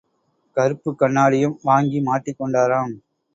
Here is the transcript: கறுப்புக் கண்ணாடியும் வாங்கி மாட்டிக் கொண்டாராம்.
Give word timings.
கறுப்புக் 0.57 0.97
கண்ணாடியும் 0.99 1.59
வாங்கி 1.61 2.01
மாட்டிக் 2.01 2.39
கொண்டாராம். 2.39 2.95